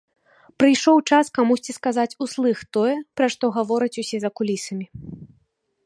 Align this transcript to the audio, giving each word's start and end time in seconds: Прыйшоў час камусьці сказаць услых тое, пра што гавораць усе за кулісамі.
Прыйшоў 0.61 0.97
час 1.09 1.25
камусьці 1.37 1.75
сказаць 1.79 2.15
услых 2.27 2.57
тое, 2.79 2.95
пра 3.21 3.27
што 3.35 3.45
гавораць 3.59 3.95
усе 4.05 4.17
за 4.25 4.29
кулісамі. 4.41 4.85